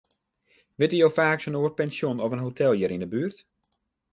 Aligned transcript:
Witte 0.81 0.97
jo 1.01 1.09
faaks 1.17 1.47
in 1.49 1.57
oar 1.59 1.73
pensjon 1.79 2.17
of 2.25 2.33
in 2.35 2.45
hotel 2.45 2.73
hjir 2.75 2.93
yn 2.95 3.03
'e 3.05 3.11
buert? 3.13 3.37